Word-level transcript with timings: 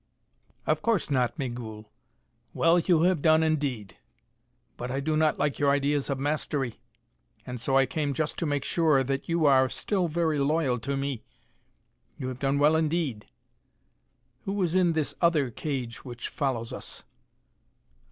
"Of 0.65 0.81
course 0.81 1.11
not, 1.11 1.37
Migul. 1.37 1.91
Well 2.55 2.79
you 2.79 3.03
have 3.03 3.21
done, 3.21 3.43
indeed. 3.43 3.97
But 4.75 4.89
I 4.89 4.99
do 4.99 5.15
not 5.15 5.37
like 5.37 5.59
your 5.59 5.69
ideas 5.69 6.09
of 6.09 6.17
mastery, 6.17 6.81
and 7.45 7.61
so 7.61 7.77
I 7.77 7.85
came 7.85 8.15
just 8.15 8.39
to 8.39 8.47
make 8.47 8.63
sure 8.65 9.03
that 9.03 9.29
you 9.29 9.45
are 9.45 9.69
still 9.69 10.07
very 10.07 10.39
loyal 10.39 10.79
to 10.79 10.97
me. 10.97 11.21
You 12.17 12.29
have 12.29 12.39
done 12.39 12.57
well, 12.57 12.75
indeed. 12.75 13.27
Who 14.45 14.59
is 14.63 14.73
in 14.73 14.93
this 14.93 15.13
other 15.21 15.51
cage 15.51 16.03
which 16.03 16.29
follows 16.29 16.73
us?" 16.73 17.03